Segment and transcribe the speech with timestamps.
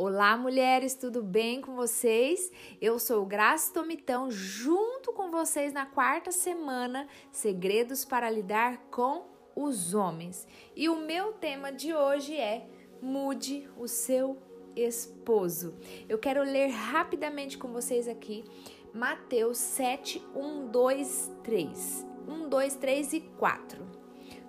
[0.00, 2.52] Olá, mulheres, tudo bem com vocês?
[2.80, 9.26] Eu sou Graça Tomitão, junto com vocês na quarta semana Segredos para lidar com
[9.56, 10.46] os homens.
[10.76, 12.68] E o meu tema de hoje é
[13.02, 14.40] Mude o seu
[14.76, 15.74] esposo.
[16.08, 18.44] Eu quero ler rapidamente com vocês aqui
[18.94, 22.06] Mateus 7, 1, 2, 3.
[22.28, 23.84] 1, 2, 3 e 4.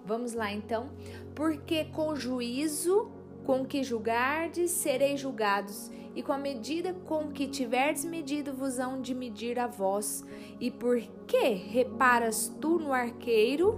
[0.05, 0.91] Vamos lá então.
[1.33, 3.18] Porque com juízo
[3.49, 9.01] com que julgardes, sereis julgados, e com a medida com que tiverdes medido, vos hão
[9.01, 10.23] de medir a vós.
[10.59, 13.75] E por que reparas tu no arqueiro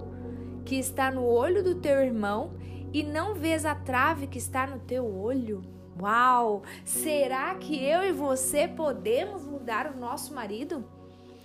[0.66, 2.52] que está no olho do teu irmão,
[2.92, 5.64] e não vês a trave que está no teu olho?
[5.98, 6.64] Uau!
[6.84, 10.84] Será que eu e você podemos mudar o nosso marido?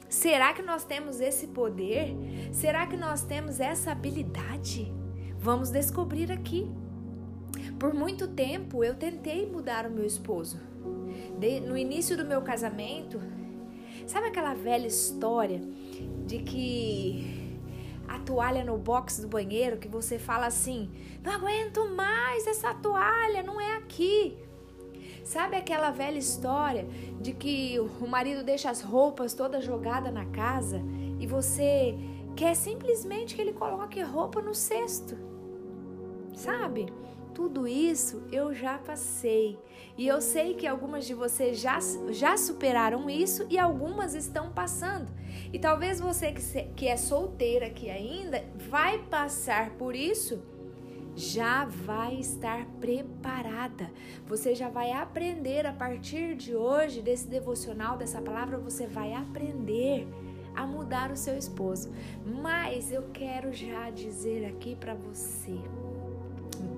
[0.08, 2.16] Será que nós temos esse poder?
[2.50, 4.92] Será que nós temos essa habilidade?
[5.38, 6.68] Vamos descobrir aqui.
[7.78, 10.60] Por muito tempo eu tentei mudar o meu esposo.
[11.38, 13.20] De, no início do meu casamento,
[14.06, 15.60] sabe aquela velha história
[16.26, 17.46] de que
[18.08, 20.90] a toalha no box do banheiro que você fala assim:
[21.22, 24.36] não aguento mais essa toalha, não é aqui.
[25.24, 26.86] Sabe aquela velha história
[27.20, 30.80] de que o marido deixa as roupas todas jogadas na casa
[31.18, 31.98] e você
[32.36, 35.18] quer simplesmente que ele coloque roupa no cesto?
[36.32, 36.86] Sabe?
[37.36, 39.58] Tudo isso eu já passei.
[39.98, 41.78] E eu sei que algumas de vocês já,
[42.08, 45.12] já superaram isso e algumas estão passando.
[45.52, 50.42] E talvez você que, se, que é solteira aqui ainda vai passar por isso
[51.14, 53.90] já vai estar preparada.
[54.26, 60.08] Você já vai aprender a partir de hoje, desse devocional, dessa palavra, você vai aprender
[60.54, 61.92] a mudar o seu esposo.
[62.24, 65.58] Mas eu quero já dizer aqui para você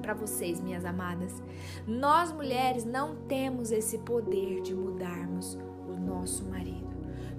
[0.09, 1.43] para vocês, minhas amadas.
[1.87, 6.89] Nós mulheres não temos esse poder de mudarmos o nosso marido.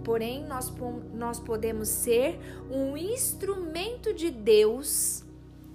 [0.03, 0.71] Porém, nós,
[1.11, 2.39] nós podemos ser
[2.69, 5.25] um instrumento de Deus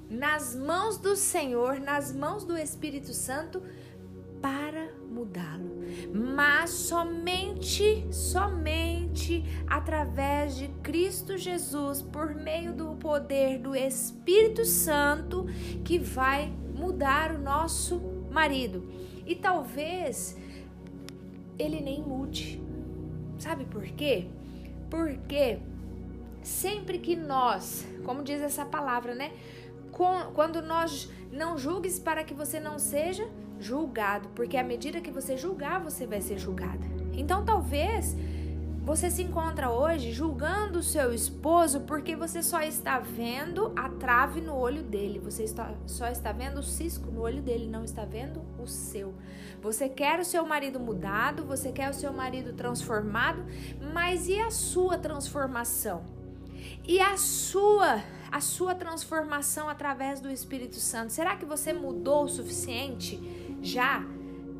[0.09, 3.61] nas mãos do Senhor, nas mãos do Espírito Santo
[4.41, 5.83] para mudá-lo.
[6.15, 15.47] Mas somente, somente através de Cristo Jesus, por meio do poder do Espírito Santo,
[15.83, 16.53] que vai
[16.85, 18.01] mudar o nosso
[18.31, 18.87] marido.
[19.27, 20.37] E talvez
[21.59, 22.61] ele nem mude.
[23.39, 24.27] Sabe por quê?
[24.91, 25.59] Porque
[26.43, 29.33] sempre que nós, como diz essa palavra, né?
[30.35, 33.27] Quando nós não julgues para que você não seja
[33.61, 36.85] julgado, porque à medida que você julgar, você vai ser julgada.
[37.13, 38.17] Então talvez
[38.85, 44.43] você se encontra hoje julgando o seu esposo porque você só está vendo a trave
[44.43, 48.05] no olho dele, você está, só está vendo o cisco no olho dele, não está
[48.05, 49.15] vendo o seu.
[49.63, 53.43] Você quer o seu marido mudado, você quer o seu marido transformado,
[53.95, 56.05] mas e a sua transformação?
[56.87, 61.11] E a sua, a sua transformação através do Espírito Santo?
[61.11, 63.19] Será que você mudou o suficiente
[63.63, 64.05] já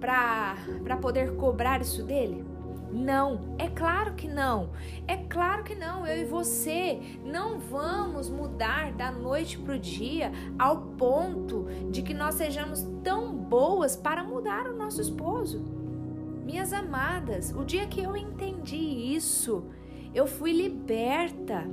[0.01, 2.54] para poder cobrar isso dele?
[2.95, 4.71] Não, é claro que não.
[5.09, 6.07] É claro que não.
[6.07, 12.15] Eu e você não vamos mudar da noite para o dia ao ponto de que
[12.15, 15.61] nós sejamos tão boas para mudar o nosso esposo.
[16.45, 19.65] Minhas amadas, o dia que eu entendi isso,
[20.15, 21.67] eu fui liberta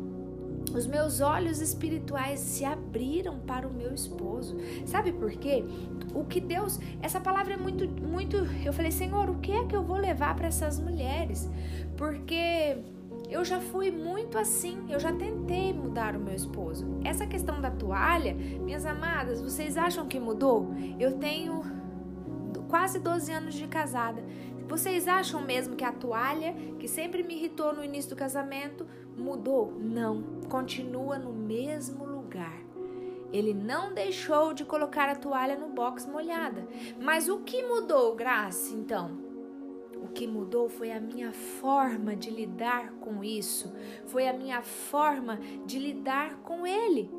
[0.73, 4.57] os meus olhos espirituais se abriram para o meu esposo.
[4.85, 5.63] Sabe por quê?
[6.13, 9.75] O que Deus, essa palavra é muito muito, eu falei, Senhor, o que é que
[9.75, 11.49] eu vou levar para essas mulheres?
[11.97, 12.77] Porque
[13.29, 16.85] eu já fui muito assim, eu já tentei mudar o meu esposo.
[17.03, 20.73] Essa questão da toalha, minhas amadas, vocês acham que mudou?
[20.99, 21.63] Eu tenho
[22.67, 24.23] quase 12 anos de casada.
[24.71, 28.87] Vocês acham mesmo que a toalha, que sempre me irritou no início do casamento,
[29.17, 29.69] mudou?
[29.77, 32.57] Não, continua no mesmo lugar.
[33.33, 36.65] Ele não deixou de colocar a toalha no box molhada.
[36.97, 39.11] Mas o que mudou, Graça, então?
[40.01, 43.75] O que mudou foi a minha forma de lidar com isso,
[44.05, 47.11] foi a minha forma de lidar com ele.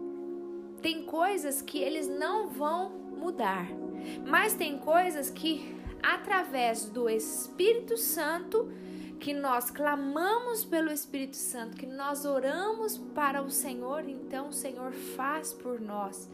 [0.81, 3.69] Tem coisas que eles não vão mudar,
[4.26, 8.70] mas tem coisas que através do Espírito Santo,
[9.20, 14.93] que nós clamamos pelo Espírito Santo, que nós oramos para o Senhor, então o Senhor
[14.93, 16.28] faz por nós.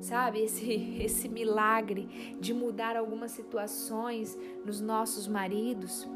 [0.00, 6.08] Sabe, esse, esse milagre de mudar algumas situações nos nossos maridos,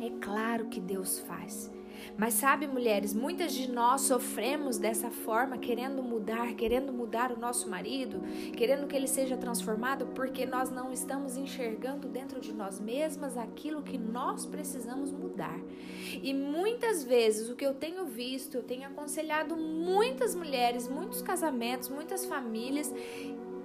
[0.00, 1.70] é claro que Deus faz.
[2.16, 7.68] Mas sabe, mulheres, muitas de nós sofremos dessa forma, querendo mudar, querendo mudar o nosso
[7.68, 8.20] marido,
[8.56, 13.82] querendo que ele seja transformado, porque nós não estamos enxergando dentro de nós mesmas aquilo
[13.82, 15.58] que nós precisamos mudar.
[16.22, 21.88] E muitas vezes o que eu tenho visto, eu tenho aconselhado muitas mulheres, muitos casamentos,
[21.88, 22.92] muitas famílias,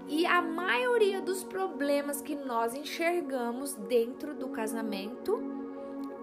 [0.08, 5.49] e a maioria dos problemas que nós enxergamos dentro do casamento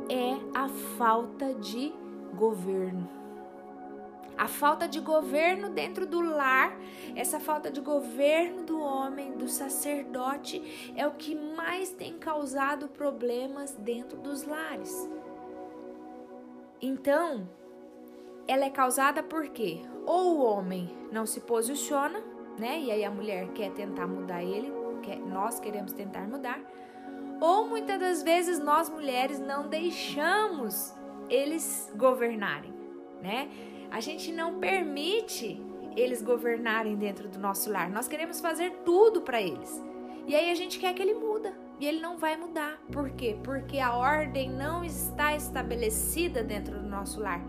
[0.09, 1.93] é a falta de
[2.35, 3.09] governo.
[4.37, 6.77] A falta de governo dentro do lar,
[7.15, 13.73] essa falta de governo do homem, do sacerdote, é o que mais tem causado problemas
[13.73, 15.09] dentro dos lares.
[16.83, 17.49] Então,
[18.47, 19.81] ela é causada por quê?
[20.05, 22.23] Ou o homem não se posiciona,
[22.59, 22.79] né?
[22.79, 24.71] E aí a mulher quer tentar mudar ele,
[25.03, 26.61] quer, nós queremos tentar mudar.
[27.41, 30.95] Ou muitas das vezes nós mulheres não deixamos
[31.29, 32.73] eles governarem,
[33.23, 33.49] né?
[33.91, 35.63] A gente não permite
[35.97, 37.91] eles governarem dentro do nosso lar.
[37.91, 39.83] Nós queremos fazer tudo para eles.
[40.27, 41.55] E aí a gente quer que ele muda.
[41.79, 42.79] E ele não vai mudar.
[42.91, 43.39] Por quê?
[43.43, 47.41] Porque a ordem não está estabelecida dentro do nosso lar.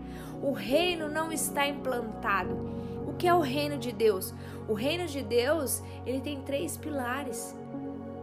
[0.42, 2.54] O reino não está implantado.
[3.06, 4.34] O que é o reino de Deus?
[4.68, 7.56] O reino de Deus, ele tem três pilares: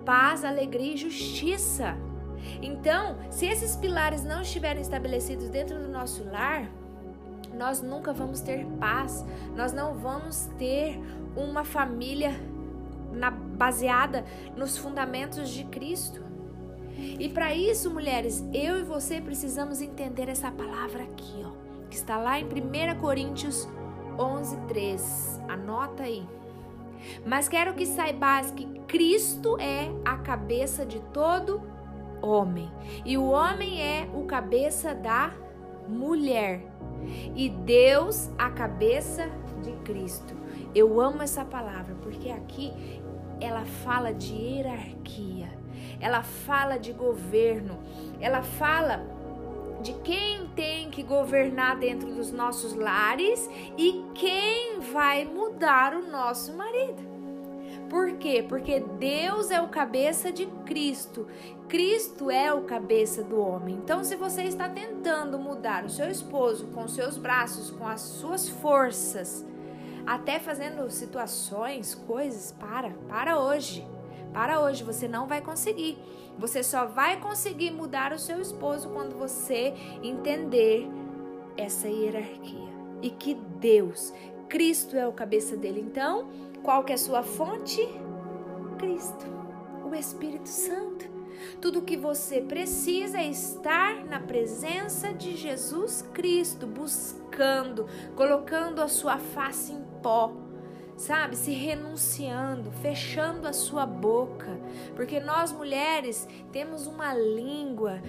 [0.05, 1.97] paz, alegria e justiça.
[2.61, 6.69] Então, se esses pilares não estiverem estabelecidos dentro do nosso lar,
[7.53, 9.25] nós nunca vamos ter paz,
[9.55, 10.99] nós não vamos ter
[11.35, 12.33] uma família
[13.11, 14.25] na, baseada
[14.55, 16.23] nos fundamentos de Cristo.
[16.97, 21.51] E para isso, mulheres, eu e você precisamos entender essa palavra aqui, ó,
[21.89, 23.67] que está lá em 1 Coríntios
[24.17, 25.41] 11, 3.
[25.49, 26.25] Anota aí.
[27.25, 31.61] Mas quero que saibas que Cristo é a cabeça de todo
[32.21, 32.71] homem.
[33.03, 35.31] E o homem é o cabeça da
[35.87, 36.61] mulher.
[37.35, 39.29] E Deus a cabeça
[39.61, 40.35] de Cristo.
[40.73, 43.01] Eu amo essa palavra porque aqui
[43.39, 45.49] ela fala de hierarquia.
[45.99, 47.79] Ela fala de governo.
[48.19, 49.05] Ela fala
[49.81, 56.55] de quem tem que governar dentro dos nossos lares e quem vai mudar o nosso
[56.55, 57.15] marido.
[57.89, 58.43] Por quê?
[58.47, 61.27] Porque Deus é o cabeça de Cristo.
[61.67, 63.75] Cristo é o cabeça do homem.
[63.75, 68.49] Então, se você está tentando mudar o seu esposo com seus braços, com as suas
[68.49, 69.45] forças,
[70.05, 73.85] até fazendo situações, coisas, para, para hoje.
[74.35, 75.97] Para hoje você não vai conseguir.
[76.37, 79.73] Você só vai conseguir mudar o seu esposo quando você
[80.03, 80.89] entender
[81.55, 82.67] essa hierarquia
[83.01, 84.13] e que Deus,
[84.49, 85.79] Cristo é o cabeça dele.
[85.79, 86.27] Então,
[86.61, 87.79] qual que é a sua fonte?
[88.77, 89.25] Cristo,
[89.89, 91.05] o Espírito Santo.
[91.61, 97.87] Tudo que você precisa é estar na presença de Jesus Cristo, buscando,
[98.17, 100.33] colocando a sua face em pó,
[100.97, 101.35] sabe?
[101.35, 104.57] Se renunciando, fechando a sua boca,
[104.95, 108.01] porque nós mulheres temos uma língua,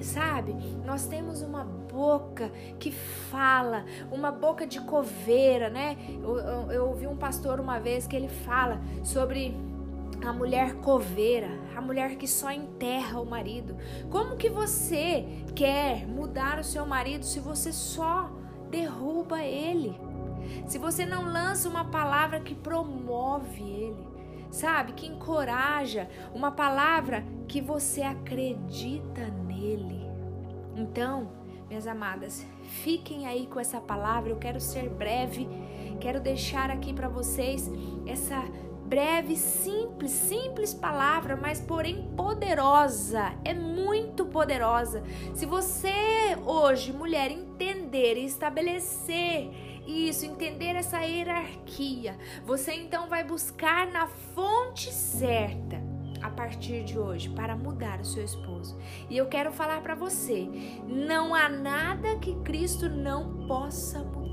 [0.00, 0.54] sabe?
[0.84, 5.96] Nós temos uma boca que fala, uma boca de coveira, né?
[6.22, 9.54] Eu, eu, eu ouvi um pastor uma vez que ele fala sobre
[10.24, 13.76] a mulher coveira, a mulher que só enterra o marido.
[14.10, 18.30] Como que você quer mudar o seu marido se você só
[18.70, 19.98] derruba ele?
[20.66, 24.06] Se você não lança uma palavra que promove ele,
[24.50, 24.92] sabe?
[24.92, 30.04] Que encoraja, uma palavra que você acredita nele.
[30.76, 31.30] Então,
[31.68, 34.30] minhas amadas, fiquem aí com essa palavra.
[34.30, 35.48] Eu quero ser breve,
[36.00, 37.70] quero deixar aqui para vocês
[38.06, 38.42] essa
[38.86, 43.32] breve, simples, simples palavra, mas porém poderosa.
[43.44, 45.02] É muito poderosa.
[45.34, 53.86] Se você hoje, mulher, entender e estabelecer isso, entender essa hierarquia, você então vai buscar
[53.86, 55.82] na fonte certa
[56.22, 58.78] a partir de hoje para mudar o seu esposo.
[59.10, 60.48] E eu quero falar para você,
[60.86, 64.24] não há nada que Cristo não possa mudar.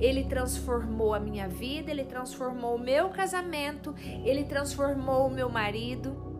[0.00, 6.30] Ele transformou a minha vida, ele transformou o meu casamento, ele transformou o meu marido.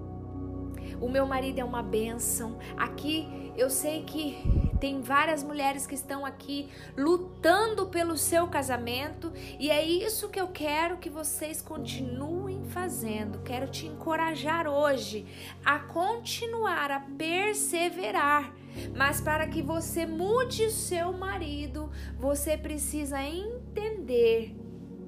[1.01, 2.59] O meu marido é uma bênção.
[2.77, 9.71] Aqui eu sei que tem várias mulheres que estão aqui lutando pelo seu casamento e
[9.71, 13.39] é isso que eu quero que vocês continuem fazendo.
[13.45, 15.25] Quero te encorajar hoje
[15.65, 18.53] a continuar, a perseverar.
[18.97, 24.53] Mas para que você mude o seu marido, você precisa entender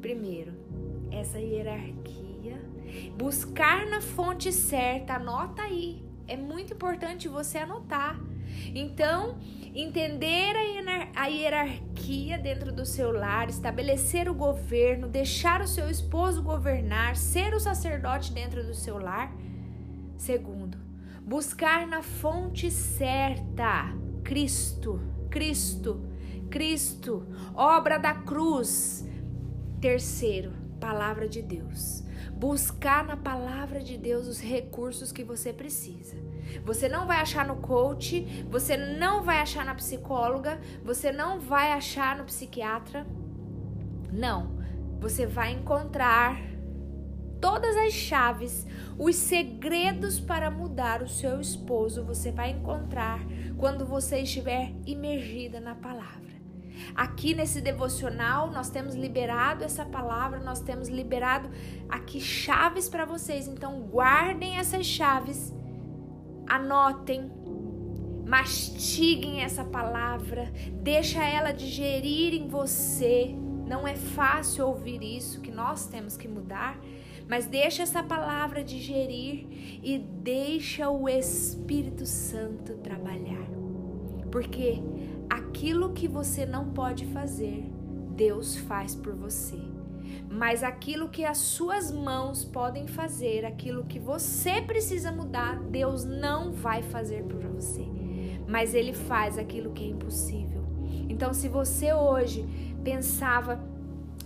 [0.00, 0.52] primeiro
[1.11, 2.62] essa hierarquia,
[3.16, 6.04] buscar na fonte certa, anota aí.
[6.28, 8.21] É muito importante você anotar
[8.74, 9.38] Então,
[9.74, 10.54] entender
[11.14, 17.54] a hierarquia dentro do seu lar, estabelecer o governo, deixar o seu esposo governar, ser
[17.54, 19.34] o sacerdote dentro do seu lar.
[20.16, 20.78] Segundo,
[21.22, 26.06] buscar na fonte certa, Cristo, Cristo,
[26.50, 29.04] Cristo, obra da cruz.
[29.80, 32.03] Terceiro, palavra de Deus.
[32.44, 36.14] Buscar na palavra de Deus os recursos que você precisa.
[36.62, 38.20] Você não vai achar no coach,
[38.50, 43.06] você não vai achar na psicóloga, você não vai achar no psiquiatra.
[44.12, 44.58] Não.
[45.00, 46.38] Você vai encontrar
[47.40, 48.66] todas as chaves,
[48.98, 53.20] os segredos para mudar o seu esposo, você vai encontrar
[53.56, 56.34] quando você estiver imergida na palavra.
[56.95, 61.50] Aqui nesse devocional, nós temos liberado essa palavra, nós temos liberado
[61.88, 63.49] aqui chaves para vocês.
[63.49, 65.53] Então, guardem essas chaves,
[66.47, 67.31] anotem,
[68.26, 70.50] mastiguem essa palavra,
[70.83, 73.35] deixa ela digerir em você.
[73.67, 76.79] Não é fácil ouvir isso, que nós temos que mudar,
[77.29, 79.47] mas deixa essa palavra digerir
[79.83, 83.47] e deixa o Espírito Santo trabalhar.
[84.31, 84.83] Porque
[85.28, 87.64] aquilo que você não pode fazer,
[88.16, 89.59] Deus faz por você.
[90.28, 96.52] Mas aquilo que as suas mãos podem fazer, aquilo que você precisa mudar, Deus não
[96.52, 97.87] vai fazer por você.
[98.47, 100.64] Mas Ele faz aquilo que é impossível.
[101.09, 102.45] Então, se você hoje
[102.83, 103.75] pensava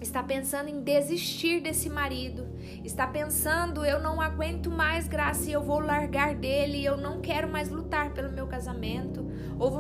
[0.01, 2.47] está pensando em desistir desse marido,
[2.85, 7.49] está pensando eu não aguento mais graça e eu vou largar dele, eu não quero
[7.49, 9.28] mais lutar pelo meu casamento,
[9.59, 9.73] ou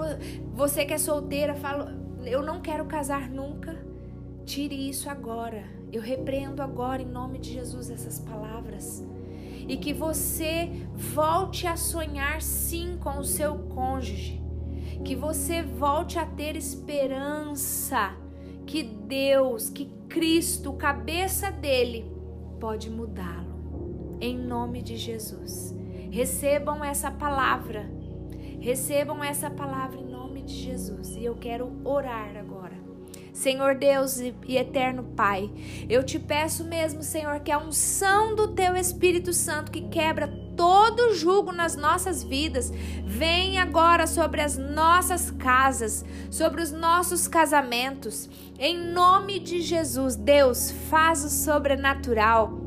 [0.54, 3.76] você que é solteira fala eu não quero casar nunca,
[4.44, 5.64] tire isso agora.
[5.90, 9.04] Eu repreendo agora em nome de Jesus essas palavras.
[9.66, 14.42] E que você volte a sonhar sim com o seu cônjuge.
[15.04, 18.14] Que você volte a ter esperança
[18.66, 22.10] que Deus, que Cristo, cabeça dele,
[22.60, 24.18] pode mudá-lo.
[24.20, 25.74] Em nome de Jesus.
[26.10, 27.90] Recebam essa palavra.
[28.60, 31.16] Recebam essa palavra em nome de Jesus.
[31.16, 32.76] E eu quero orar agora.
[33.32, 35.48] Senhor Deus e eterno Pai,
[35.88, 41.14] eu te peço mesmo, Senhor, que a unção do teu Espírito Santo que quebra todo
[41.14, 42.72] jugo nas nossas vidas
[43.04, 48.28] venha agora sobre as nossas casas, sobre os nossos casamentos.
[48.58, 52.57] Em nome de Jesus, Deus, faz o sobrenatural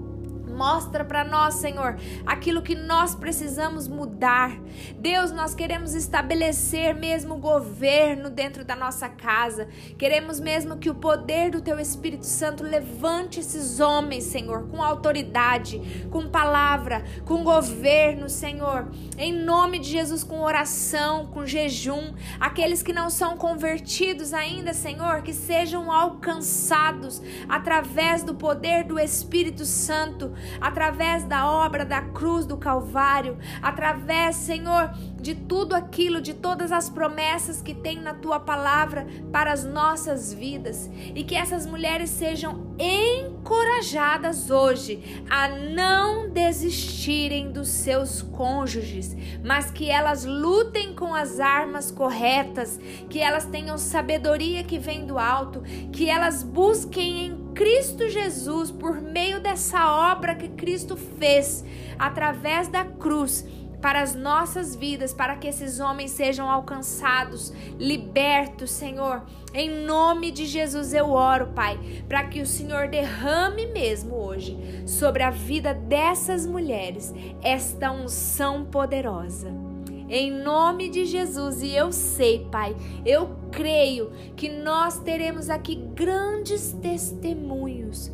[0.52, 4.52] Mostra para nós, Senhor, aquilo que nós precisamos mudar.
[4.98, 9.68] Deus, nós queremos estabelecer mesmo governo dentro da nossa casa.
[9.98, 16.08] Queremos mesmo que o poder do Teu Espírito Santo levante esses homens, Senhor, com autoridade,
[16.12, 18.90] com palavra, com governo, Senhor.
[19.18, 22.14] Em nome de Jesus, com oração, com jejum.
[22.40, 29.66] Aqueles que não são convertidos ainda, Senhor, que sejam alcançados através do poder do Espírito
[29.66, 36.72] Santo através da obra da cruz do Calvário, através, Senhor, de tudo aquilo, de todas
[36.72, 40.90] as promessas que tem na tua palavra para as nossas vidas.
[41.14, 49.90] E que essas mulheres sejam encorajadas hoje a não desistirem dos seus cônjuges, mas que
[49.90, 52.80] elas lutem com as armas corretas,
[53.10, 59.00] que elas tenham sabedoria que vem do alto, que elas busquem em Cristo Jesus por
[59.00, 61.64] meio dessa obra que Cristo fez
[62.00, 63.46] através da cruz
[63.80, 69.22] para as nossas vidas, para que esses homens sejam alcançados, libertos, Senhor.
[69.54, 71.78] Em nome de Jesus eu oro, Pai,
[72.10, 77.14] para que o Senhor derrame mesmo hoje sobre a vida dessas mulheres
[77.44, 79.71] esta unção poderosa.
[80.14, 82.76] Em nome de Jesus, e eu sei, Pai,
[83.06, 88.12] eu creio que nós teremos aqui grandes testemunhos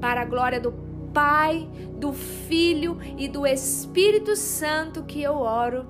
[0.00, 0.72] para a glória do
[1.12, 5.86] Pai, do Filho e do Espírito Santo que eu oro.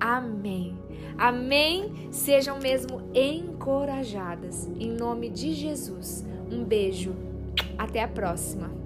[0.00, 0.74] Amém.
[1.18, 2.08] Amém.
[2.10, 4.70] Sejam mesmo encorajadas.
[4.80, 6.24] Em nome de Jesus.
[6.50, 7.14] Um beijo.
[7.76, 8.83] Até a próxima.